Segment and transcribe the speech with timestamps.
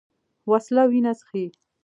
[0.49, 1.43] وسله وینه څښي